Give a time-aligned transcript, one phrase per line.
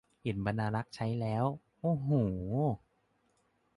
[0.23, 1.45] เห็นบรรณารักษ์ใช้แล้ว
[1.81, 2.09] โอ้โห